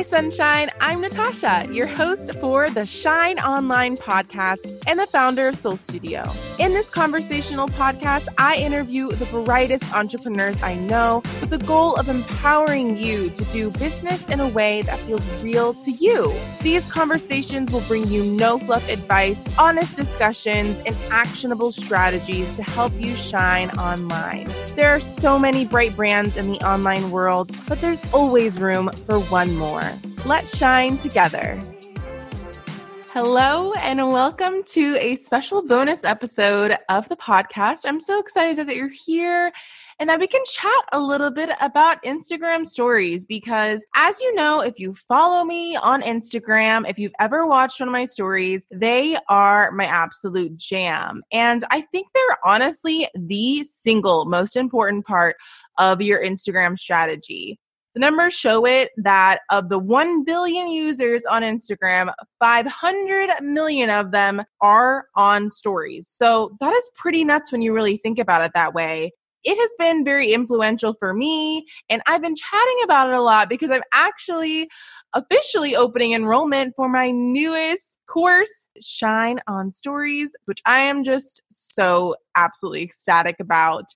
[0.00, 0.70] Hi, Sunshine.
[0.80, 6.24] I'm Natasha, your host for the Shine Online podcast and the founder of Soul Studio.
[6.58, 12.08] In this conversational podcast, I interview the brightest entrepreneurs I know with the goal of
[12.08, 16.32] empowering you to do business in a way that feels real to you.
[16.62, 22.94] These conversations will bring you no fluff advice, honest discussions, and actionable strategies to help
[22.98, 24.48] you shine online.
[24.80, 29.20] There are so many bright brands in the online world, but there's always room for
[29.20, 29.82] one more.
[30.24, 31.58] Let's shine together.
[33.12, 37.84] Hello, and welcome to a special bonus episode of the podcast.
[37.86, 39.52] I'm so excited that you're here
[40.00, 44.60] and that we can chat a little bit about Instagram stories because, as you know,
[44.60, 49.18] if you follow me on Instagram, if you've ever watched one of my stories, they
[49.28, 51.22] are my absolute jam.
[51.32, 55.36] And I think they're honestly the single most important part
[55.76, 57.60] of your Instagram strategy.
[57.94, 64.12] The numbers show it that of the 1 billion users on Instagram, 500 million of
[64.12, 66.08] them are on stories.
[66.08, 69.10] So that is pretty nuts when you really think about it that way.
[69.44, 73.48] It has been very influential for me, and I've been chatting about it a lot
[73.48, 74.68] because I'm actually
[75.14, 82.16] officially opening enrollment for my newest course, Shine on Stories, which I am just so
[82.36, 83.86] absolutely ecstatic about.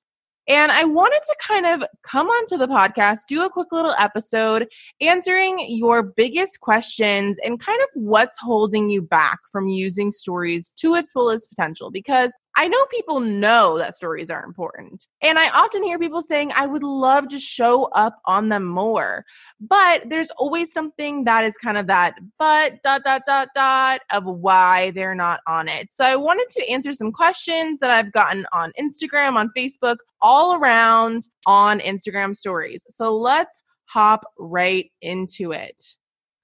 [0.47, 4.69] And I wanted to kind of come onto the podcast, do a quick little episode
[5.01, 10.97] answering your biggest questions and kind of what's holding you back from using stories to
[10.97, 11.91] its fullest potential.
[11.91, 15.07] Because I know people know that stories are important.
[15.23, 19.25] And I often hear people saying, I would love to show up on them more.
[19.61, 24.25] But there's always something that is kind of that but dot dot dot dot of
[24.25, 25.93] why they're not on it.
[25.93, 30.55] So I wanted to answer some questions that I've gotten on Instagram, on Facebook, all
[30.55, 32.85] around on Instagram stories.
[32.89, 35.83] So let's hop right into it.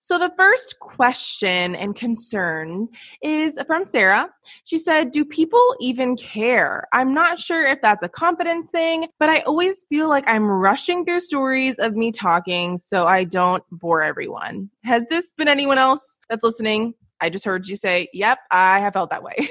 [0.03, 2.89] So, the first question and concern
[3.23, 4.31] is from Sarah.
[4.65, 6.89] She said, Do people even care?
[6.95, 11.05] I'm not sure if that's a confidence thing, but I always feel like I'm rushing
[11.05, 14.71] through stories of me talking so I don't bore everyone.
[14.85, 16.95] Has this been anyone else that's listening?
[17.21, 19.35] I just heard you say, Yep, I have felt that way.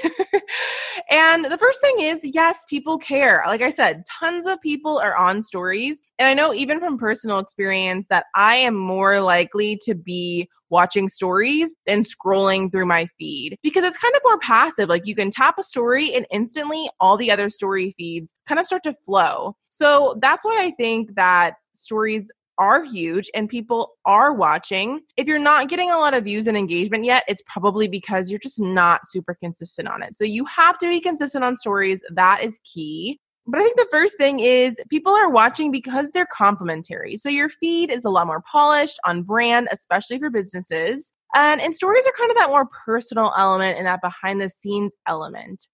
[1.10, 3.42] and the first thing is, yes, people care.
[3.46, 6.02] Like I said, tons of people are on stories.
[6.18, 11.08] And I know even from personal experience that I am more likely to be watching
[11.08, 14.88] stories than scrolling through my feed because it's kind of more passive.
[14.88, 18.66] Like you can tap a story and instantly all the other story feeds kind of
[18.66, 19.56] start to flow.
[19.68, 22.30] So that's why I think that stories
[22.60, 25.00] are huge and people are watching.
[25.16, 28.38] If you're not getting a lot of views and engagement yet, it's probably because you're
[28.38, 30.14] just not super consistent on it.
[30.14, 32.02] So you have to be consistent on stories.
[32.12, 33.18] That is key.
[33.46, 37.16] But I think the first thing is people are watching because they're complementary.
[37.16, 41.12] So your feed is a lot more polished, on brand, especially for businesses.
[41.34, 44.92] And, and stories are kind of that more personal element and that behind the scenes
[45.08, 45.66] element.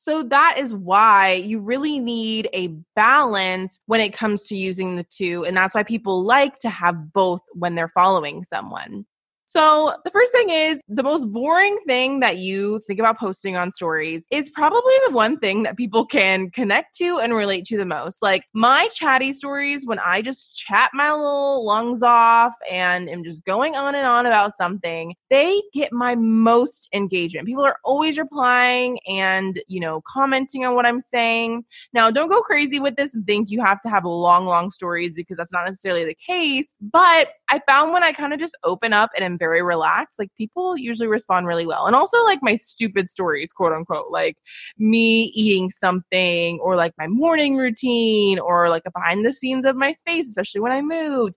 [0.00, 5.04] So that is why you really need a balance when it comes to using the
[5.04, 5.44] two.
[5.44, 9.04] And that's why people like to have both when they're following someone.
[9.50, 13.72] So, the first thing is the most boring thing that you think about posting on
[13.72, 17.84] stories is probably the one thing that people can connect to and relate to the
[17.84, 18.22] most.
[18.22, 23.44] Like my chatty stories, when I just chat my little lungs off and am just
[23.44, 27.48] going on and on about something, they get my most engagement.
[27.48, 31.64] People are always replying and, you know, commenting on what I'm saying.
[31.92, 35.12] Now, don't go crazy with this and think you have to have long, long stories
[35.12, 36.72] because that's not necessarily the case.
[36.80, 40.30] But I found when I kind of just open up and am very relaxed, like
[40.38, 41.86] people usually respond really well.
[41.86, 44.36] And also like my stupid stories, quote unquote, like
[44.78, 49.74] me eating something or like my morning routine or like a behind the scenes of
[49.74, 51.36] my space, especially when I moved.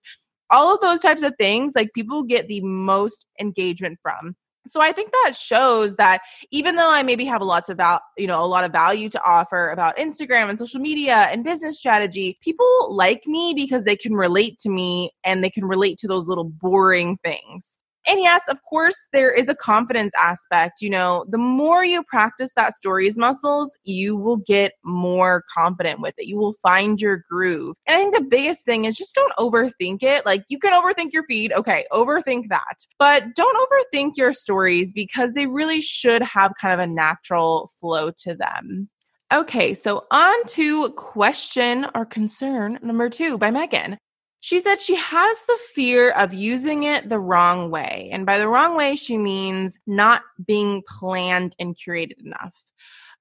[0.52, 4.35] All of those types of things, like people get the most engagement from.
[4.66, 6.22] So I think that shows that
[6.52, 9.09] even though I maybe have a lot of val- you know a lot of value
[9.09, 13.97] to offer about Instagram and social media and business strategy, people like me because they
[13.97, 17.79] can relate to me and they can relate to those little boring things.
[18.08, 20.82] And yes, of course, there is a confidence aspect.
[20.82, 26.14] You know, the more you practice that stories muscles, you will get more confident with
[26.17, 26.26] it.
[26.26, 27.78] You will find your groove.
[27.88, 30.26] And I think the biggest thing is just don't overthink it.
[30.26, 31.53] Like you can overthink your feed.
[31.53, 32.85] Okay, overthink that.
[33.00, 38.11] But don't overthink your stories because they really should have kind of a natural flow
[38.23, 38.90] to them.
[39.34, 43.97] Okay, so on to question or concern number two by Megan.
[44.43, 48.09] She said she has the fear of using it the wrong way.
[48.11, 52.73] And by the wrong way, she means not being planned and curated enough.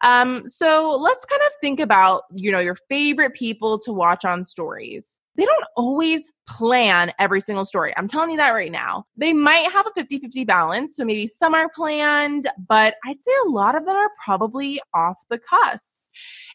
[0.02, 4.44] Um, so let's kind of think about, you know, your favorite people to watch on
[4.44, 5.20] stories.
[5.36, 7.94] They don't always plan every single story.
[7.96, 9.04] I'm telling you that right now.
[9.16, 10.96] They might have a 50 50 balance.
[10.96, 15.18] So maybe some are planned, but I'd say a lot of them are probably off
[15.30, 16.00] the cusp.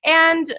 [0.06, 0.54] And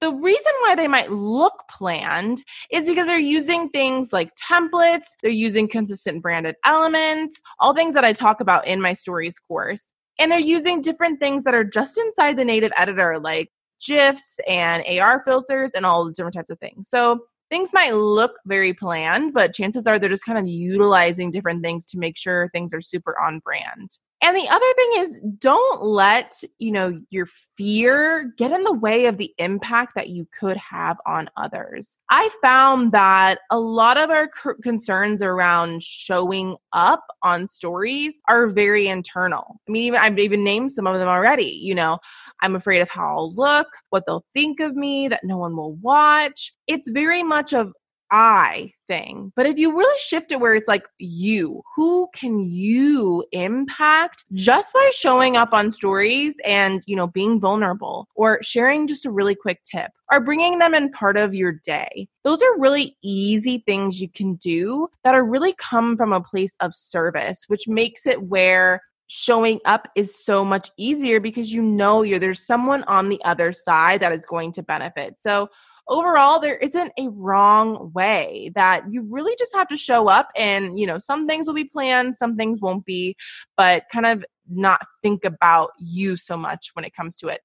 [0.00, 5.32] the reason why they might look planned is because they're using things like templates, they're
[5.32, 9.92] using consistent branded elements, all things that I talk about in my stories course.
[10.18, 13.50] And they're using different things that are just inside the native editor, like
[13.84, 16.88] GIFs and AR filters and all the different types of things.
[16.88, 17.20] So
[17.50, 21.86] things might look very planned, but chances are they're just kind of utilizing different things
[21.86, 23.98] to make sure things are super on brand.
[24.24, 27.26] And the other thing is don't let, you know, your
[27.58, 31.98] fear get in the way of the impact that you could have on others.
[32.08, 34.30] I found that a lot of our
[34.62, 39.60] concerns around showing up on stories are very internal.
[39.68, 41.98] I mean, even I've even named some of them already, you know,
[42.40, 45.74] I'm afraid of how I'll look, what they'll think of me, that no one will
[45.74, 46.54] watch.
[46.66, 47.74] It's very much of
[48.16, 49.32] I thing.
[49.34, 54.72] But if you really shift it where it's like you, who can you impact just
[54.72, 59.34] by showing up on stories and, you know, being vulnerable or sharing just a really
[59.34, 62.06] quick tip or bringing them in part of your day.
[62.22, 66.54] Those are really easy things you can do that are really come from a place
[66.60, 72.02] of service, which makes it where showing up is so much easier because you know
[72.02, 75.20] you're there's someone on the other side that is going to benefit.
[75.20, 75.48] So
[75.88, 80.78] overall there isn't a wrong way that you really just have to show up and
[80.78, 83.16] you know some things will be planned some things won't be
[83.56, 87.40] but kind of not think about you so much when it comes to it.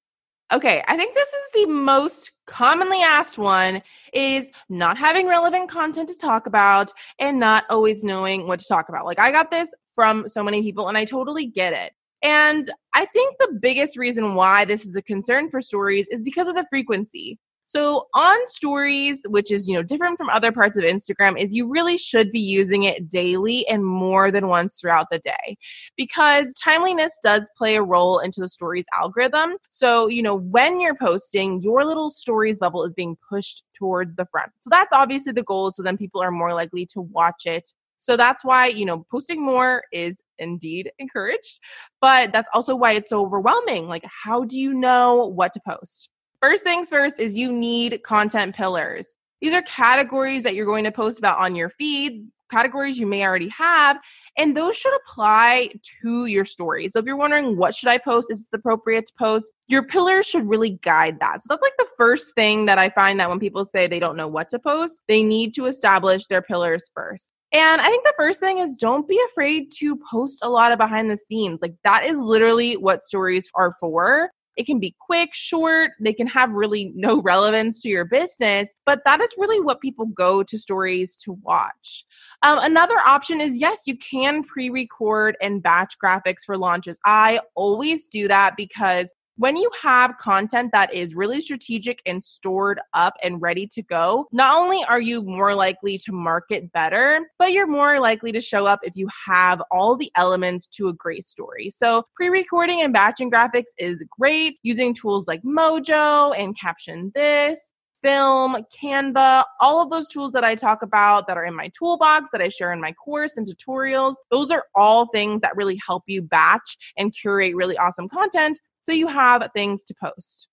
[0.52, 3.82] Okay i think this is the most commonly asked one
[4.12, 8.88] is not having relevant content to talk about and not always knowing what to talk
[8.88, 9.04] about.
[9.04, 11.92] Like i got this from so many people and i totally get it.
[12.22, 16.48] And I think the biggest reason why this is a concern for stories is because
[16.48, 17.38] of the frequency.
[17.70, 21.68] So on stories, which is, you know, different from other parts of Instagram, is you
[21.68, 25.56] really should be using it daily and more than once throughout the day
[25.96, 29.52] because timeliness does play a role into the stories algorithm.
[29.70, 34.26] So, you know, when you're posting, your little stories bubble is being pushed towards the
[34.32, 34.50] front.
[34.58, 35.70] So that's obviously the goal.
[35.70, 39.44] So then people are more likely to watch it so that's why, you know, posting
[39.44, 41.60] more is indeed encouraged,
[42.00, 43.88] but that's also why it's so overwhelming.
[43.88, 46.08] Like, how do you know what to post?
[46.42, 49.14] First things first is you need content pillars.
[49.42, 53.22] These are categories that you're going to post about on your feed, categories you may
[53.24, 53.98] already have,
[54.38, 55.70] and those should apply
[56.02, 56.88] to your story.
[56.88, 60.26] So if you're wondering what should I post, is it appropriate to post, your pillars
[60.26, 61.42] should really guide that.
[61.42, 64.16] So that's like the first thing that I find that when people say they don't
[64.16, 67.34] know what to post, they need to establish their pillars first.
[67.52, 70.78] And I think the first thing is don't be afraid to post a lot of
[70.78, 71.60] behind the scenes.
[71.60, 74.30] Like that is literally what stories are for.
[74.60, 79.00] It can be quick, short, they can have really no relevance to your business, but
[79.06, 82.04] that is really what people go to stories to watch.
[82.42, 86.98] Um, another option is yes, you can pre record and batch graphics for launches.
[87.06, 92.78] I always do that because when you have content that is really strategic and stored
[92.92, 97.50] up and ready to go, not only are you more likely to market better, but
[97.50, 101.24] you're more likely to show up if you have all the elements to a great
[101.24, 101.70] story.
[101.70, 107.72] So, pre recording and batching graphics is great using tools like Mojo and Caption This
[108.02, 112.30] film, Canva, all of those tools that I talk about that are in my toolbox
[112.30, 114.16] that I share in my course and tutorials.
[114.30, 118.92] Those are all things that really help you batch and curate really awesome content so
[118.92, 120.48] you have things to post.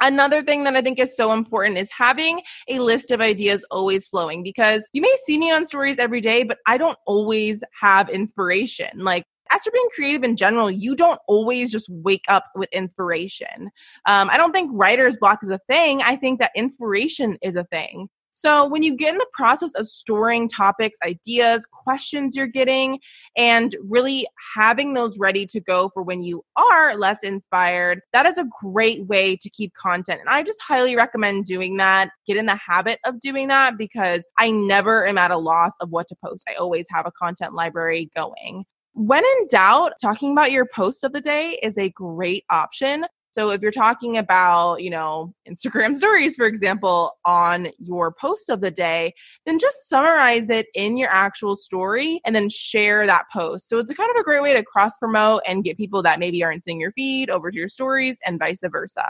[0.00, 4.08] Another thing that I think is so important is having a list of ideas always
[4.08, 8.08] flowing because you may see me on stories every day, but I don't always have
[8.08, 8.88] inspiration.
[8.96, 13.70] Like, as for being creative in general, you don't always just wake up with inspiration.
[14.06, 16.02] Um, I don't think writer's block is a thing.
[16.02, 18.08] I think that inspiration is a thing.
[18.40, 22.98] So, when you get in the process of storing topics, ideas, questions you're getting,
[23.36, 28.38] and really having those ready to go for when you are less inspired, that is
[28.38, 30.20] a great way to keep content.
[30.20, 32.12] And I just highly recommend doing that.
[32.26, 35.90] Get in the habit of doing that because I never am at a loss of
[35.90, 36.48] what to post.
[36.48, 38.64] I always have a content library going.
[38.94, 43.04] When in doubt, talking about your post of the day is a great option.
[43.32, 48.60] So if you're talking about, you know, Instagram stories, for example, on your post of
[48.60, 49.14] the day,
[49.46, 53.68] then just summarize it in your actual story and then share that post.
[53.68, 56.18] So it's a kind of a great way to cross promote and get people that
[56.18, 59.04] maybe aren't seeing your feed over to your stories and vice versa.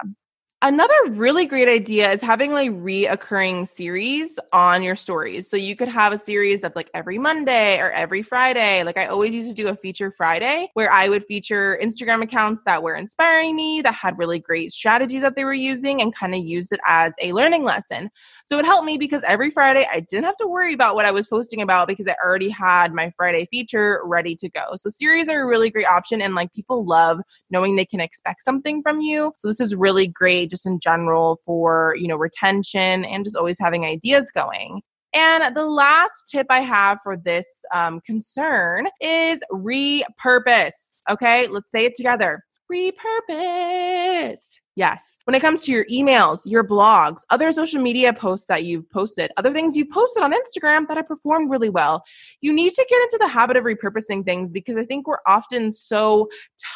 [0.62, 5.48] Another really great idea is having like reoccurring series on your stories.
[5.48, 8.82] So you could have a series of like every Monday or every Friday.
[8.82, 12.62] Like I always used to do a feature Friday where I would feature Instagram accounts
[12.64, 16.34] that were inspiring me, that had really great strategies that they were using, and kind
[16.34, 18.10] of use it as a learning lesson.
[18.44, 21.10] So it helped me because every Friday I didn't have to worry about what I
[21.10, 24.76] was posting about because I already had my Friday feature ready to go.
[24.76, 28.42] So series are a really great option and like people love knowing they can expect
[28.42, 29.32] something from you.
[29.38, 33.58] So this is really great just in general for, you know, retention and just always
[33.58, 34.82] having ideas going.
[35.12, 40.94] And the last tip I have for this um, concern is repurpose.
[41.08, 44.58] Okay, let's say it together repurpose.
[44.80, 45.18] Yes.
[45.24, 49.30] When it comes to your emails, your blogs, other social media posts that you've posted,
[49.36, 52.02] other things you've posted on Instagram that have performed really well,
[52.40, 55.70] you need to get into the habit of repurposing things because I think we're often
[55.70, 56.30] so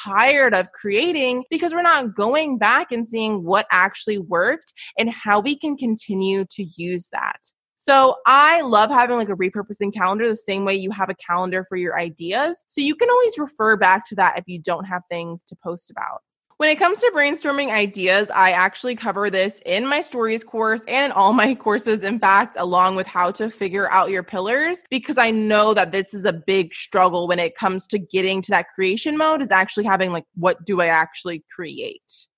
[0.04, 5.40] tired of creating because we're not going back and seeing what actually worked and how
[5.40, 7.40] we can continue to use that.
[7.78, 11.64] So I love having like a repurposing calendar the same way you have a calendar
[11.66, 12.64] for your ideas.
[12.68, 15.90] So you can always refer back to that if you don't have things to post
[15.90, 16.20] about.
[16.58, 21.06] When it comes to brainstorming ideas, I actually cover this in my stories course and
[21.06, 25.18] in all my courses, in fact, along with how to figure out your pillars, because
[25.18, 28.68] I know that this is a big struggle when it comes to getting to that
[28.73, 32.28] creation mode, is actually having like, what do I actually create?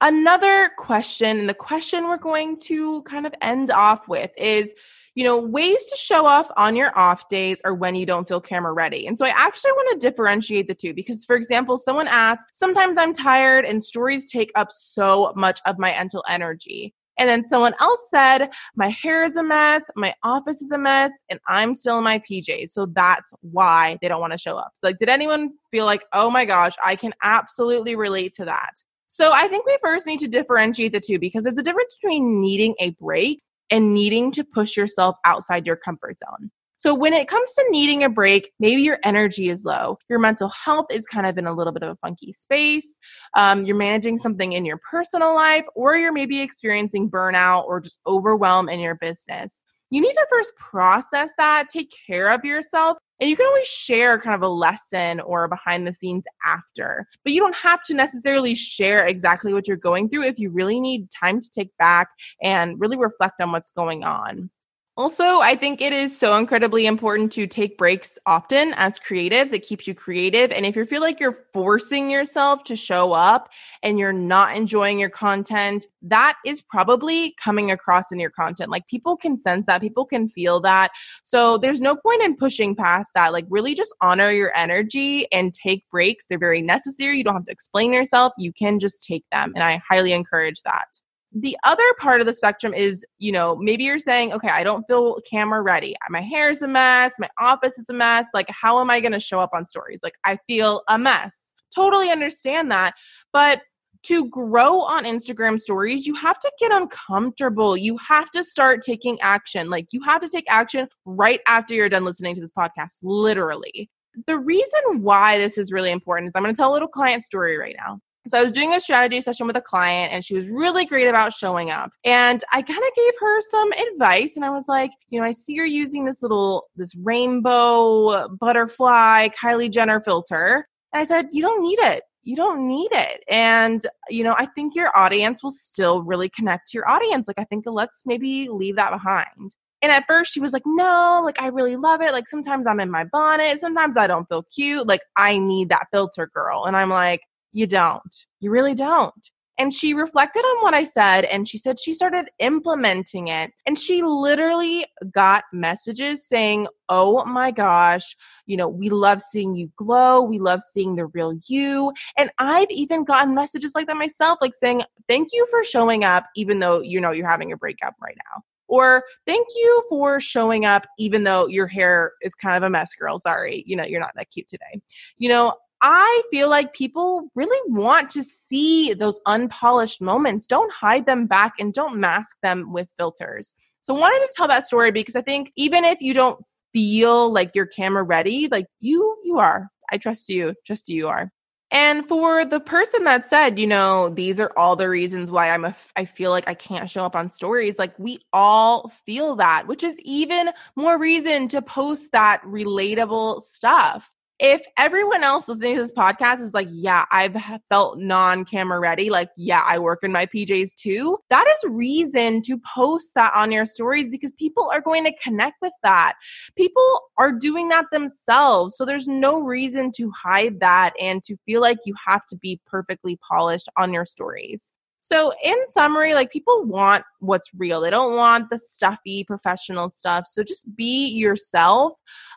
[0.00, 4.74] Another question, and the question we're going to kind of end off with is,
[5.14, 8.40] you know, ways to show off on your off days or when you don't feel
[8.40, 9.06] camera ready.
[9.06, 12.96] And so I actually want to differentiate the two because, for example, someone asked, sometimes
[12.96, 16.94] I'm tired and stories take up so much of my mental energy.
[17.18, 21.12] And then someone else said, My hair is a mess, my office is a mess,
[21.28, 22.70] and I'm still in my PJs.
[22.70, 24.72] So that's why they don't want to show up.
[24.82, 28.70] Like, did anyone feel like, oh my gosh, I can absolutely relate to that?
[29.08, 32.40] So I think we first need to differentiate the two because there's a difference between
[32.40, 36.50] needing a break and needing to push yourself outside your comfort zone.
[36.76, 40.48] So when it comes to needing a break, maybe your energy is low, your mental
[40.48, 42.98] health is kind of in a little bit of a funky space,
[43.36, 48.00] um, you're managing something in your personal life, or you're maybe experiencing burnout or just
[48.06, 53.28] overwhelm in your business you need to first process that, take care of yourself, and
[53.28, 57.06] you can always share kind of a lesson or behind the scenes after.
[57.22, 60.80] But you don't have to necessarily share exactly what you're going through if you really
[60.80, 62.08] need time to take back
[62.42, 64.50] and really reflect on what's going on.
[64.96, 69.52] Also, I think it is so incredibly important to take breaks often as creatives.
[69.52, 70.50] It keeps you creative.
[70.50, 73.48] And if you feel like you're forcing yourself to show up
[73.82, 78.68] and you're not enjoying your content, that is probably coming across in your content.
[78.68, 80.90] Like people can sense that, people can feel that.
[81.22, 83.32] So there's no point in pushing past that.
[83.32, 86.26] Like really just honor your energy and take breaks.
[86.28, 87.16] They're very necessary.
[87.16, 89.52] You don't have to explain yourself, you can just take them.
[89.54, 90.88] And I highly encourage that
[91.32, 94.84] the other part of the spectrum is, you know, maybe you're saying, okay, I don't
[94.88, 95.94] feel camera ready.
[96.08, 97.14] My hair's a mess.
[97.18, 98.26] My office is a mess.
[98.34, 100.00] Like, how am I going to show up on stories?
[100.02, 101.54] Like, I feel a mess.
[101.74, 102.94] Totally understand that.
[103.32, 103.62] But
[104.02, 107.76] to grow on Instagram stories, you have to get uncomfortable.
[107.76, 109.70] You have to start taking action.
[109.70, 113.88] Like, you have to take action right after you're done listening to this podcast, literally.
[114.26, 117.24] The reason why this is really important is I'm going to tell a little client
[117.24, 118.00] story right now.
[118.26, 121.08] So I was doing a strategy session with a client and she was really great
[121.08, 121.90] about showing up.
[122.04, 125.30] And I kind of gave her some advice and I was like, you know, I
[125.30, 130.66] see you're using this little this rainbow butterfly Kylie Jenner filter.
[130.92, 132.02] And I said, you don't need it.
[132.22, 133.24] You don't need it.
[133.28, 137.26] And, you know, I think your audience will still really connect to your audience.
[137.26, 139.56] Like, I think let's maybe leave that behind.
[139.82, 142.12] And at first she was like, no, like I really love it.
[142.12, 143.60] Like sometimes I'm in my bonnet.
[143.60, 144.86] Sometimes I don't feel cute.
[144.86, 146.64] Like I need that filter girl.
[146.66, 147.22] And I'm like,
[147.52, 148.26] you don't.
[148.40, 149.30] You really don't.
[149.60, 153.50] And she reflected on what I said and she said she started implementing it.
[153.66, 158.16] And she literally got messages saying, Oh my gosh,
[158.46, 160.22] you know, we love seeing you glow.
[160.22, 161.92] We love seeing the real you.
[162.16, 166.24] And I've even gotten messages like that myself, like saying, Thank you for showing up,
[166.36, 168.42] even though you know you're having a breakup right now.
[168.66, 172.94] Or thank you for showing up, even though your hair is kind of a mess,
[172.94, 173.18] girl.
[173.18, 174.80] Sorry, you know, you're not that cute today.
[175.18, 180.46] You know, I feel like people really want to see those unpolished moments.
[180.46, 183.54] Don't hide them back and don't mask them with filters.
[183.80, 187.32] So, I wanted to tell that story because I think even if you don't feel
[187.32, 189.68] like you're camera ready, like you, you are.
[189.90, 190.54] I trust you.
[190.66, 191.32] Trust you, you are.
[191.72, 195.64] And for the person that said, you know, these are all the reasons why I'm
[195.64, 199.68] a, I feel like I can't show up on stories, like we all feel that,
[199.68, 204.10] which is even more reason to post that relatable stuff.
[204.40, 207.36] If everyone else listening to this podcast is like, yeah, I've
[207.68, 212.40] felt non camera ready, like, yeah, I work in my PJs too, that is reason
[212.42, 216.14] to post that on your stories because people are going to connect with that.
[216.56, 216.82] People
[217.18, 218.76] are doing that themselves.
[218.76, 222.60] So there's no reason to hide that and to feel like you have to be
[222.66, 224.72] perfectly polished on your stories.
[225.02, 227.80] So, in summary, like people want what's real.
[227.80, 230.26] They don't want the stuffy professional stuff.
[230.26, 231.94] So, just be yourself.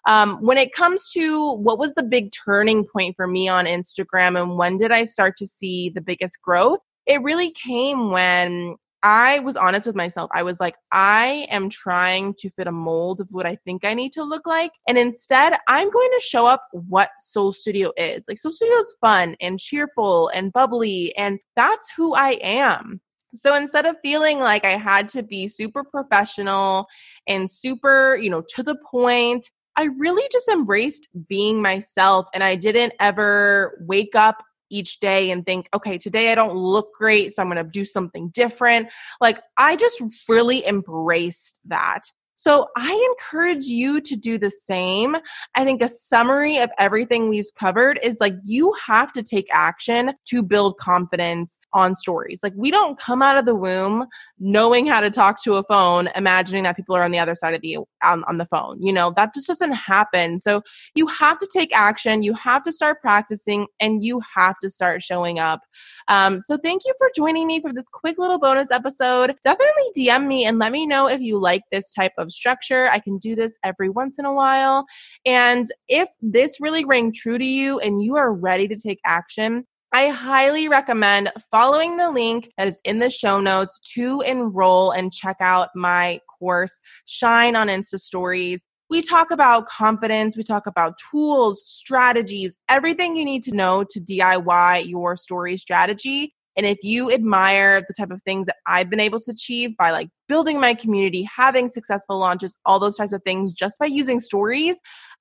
[0.07, 4.41] Um, when it comes to what was the big turning point for me on Instagram
[4.41, 6.79] and when did I start to see the biggest growth?
[7.05, 10.31] It really came when I was honest with myself.
[10.33, 13.93] I was like, I am trying to fit a mold of what I think I
[13.93, 14.71] need to look like.
[14.87, 18.25] And instead, I'm going to show up what Soul Studio is.
[18.29, 23.01] Like, Soul Studio is fun and cheerful and bubbly, and that's who I am.
[23.35, 26.87] So instead of feeling like I had to be super professional
[27.27, 32.55] and super, you know, to the point, I really just embraced being myself and I
[32.55, 37.41] didn't ever wake up each day and think, okay, today I don't look great, so
[37.41, 38.89] I'm going to do something different.
[39.21, 42.01] Like, I just really embraced that.
[42.35, 45.15] So I encourage you to do the same.
[45.55, 50.13] I think a summary of everything we've covered is like you have to take action
[50.25, 52.41] to build confidence on stories.
[52.43, 54.05] Like we don't come out of the womb
[54.39, 57.53] knowing how to talk to a phone, imagining that people are on the other side
[57.53, 58.81] of the on, on the phone.
[58.81, 60.39] You know, that just doesn't happen.
[60.39, 60.61] So
[60.95, 65.01] you have to take action, you have to start practicing, and you have to start
[65.01, 65.61] showing up.
[66.07, 69.35] Um, so thank you for joining me for this quick little bonus episode.
[69.43, 72.89] Definitely DM me and let me know if you like this type of structure.
[72.89, 74.85] I can do this every once in a while.
[75.25, 79.65] And if this really rang true to you and you are ready to take action,
[79.95, 85.13] I highly recommend following the link that is in the show notes to enroll and
[85.13, 88.65] check out my course, Shine on Insta Stories.
[88.89, 93.99] We talk about confidence, we talk about tools, strategies, everything you need to know to
[93.99, 96.33] DIY your story strategy.
[96.55, 99.91] And if you admire the type of things that I've been able to achieve by
[99.91, 104.19] like building my community, having successful launches, all those types of things just by using
[104.19, 104.79] stories,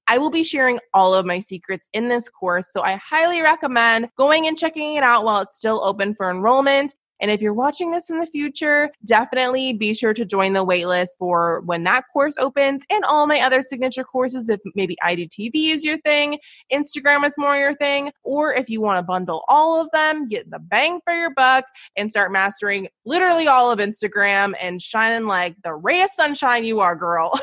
[0.08, 2.72] I will be sharing all of my secrets in this course.
[2.72, 6.94] So I highly recommend going and checking it out while it's still open for enrollment.
[7.22, 11.10] And if you're watching this in the future, definitely be sure to join the waitlist
[11.18, 14.48] for when that course opens and all my other signature courses.
[14.48, 16.38] If maybe IGTV is your thing,
[16.72, 20.50] Instagram is more your thing, or if you want to bundle all of them, get
[20.50, 21.64] the bang for your buck
[21.96, 26.80] and start mastering literally all of Instagram and shining like the ray of sunshine you
[26.80, 27.38] are, girl.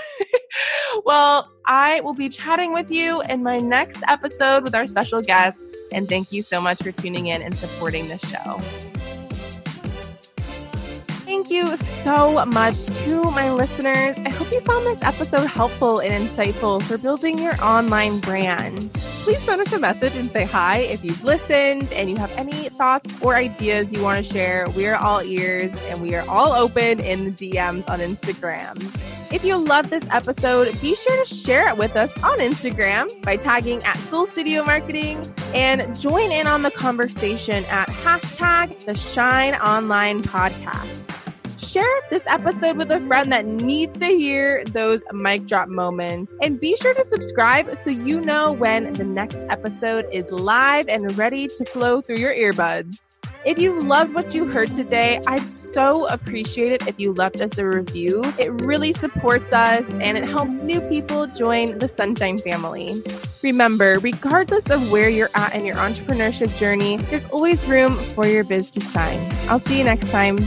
[1.05, 5.77] well, I will be chatting with you in my next episode with our special guest.
[5.93, 8.59] And thank you so much for tuning in and supporting this show.
[11.29, 14.17] Thank you so much to my listeners.
[14.17, 18.89] I hope you found this episode helpful and insightful for building your online brand.
[19.21, 22.69] Please send us a message and say hi if you've listened and you have any
[22.69, 24.67] thoughts or ideas you want to share.
[24.71, 28.83] We are all ears and we are all open in the DMs on Instagram.
[29.31, 33.37] If you love this episode, be sure to share it with us on Instagram by
[33.37, 39.53] tagging at Soul Studio Marketing and join in on the conversation at hashtag the Shine
[39.53, 41.08] Online Podcast
[41.69, 46.33] share this episode with a friend that needs to hear those mic drop moments.
[46.41, 51.15] And be sure to subscribe so you know when the next episode is live and
[51.15, 53.17] ready to flow through your earbuds.
[53.45, 57.57] If you loved what you heard today, I'd so appreciate it if you left us
[57.59, 58.23] a review.
[58.39, 63.03] It really supports us and it helps new people join the Sunshine family.
[63.43, 68.43] Remember, regardless of where you're at in your entrepreneurship journey, there's always room for your
[68.43, 69.19] biz to shine.
[69.47, 70.39] I'll see you next time.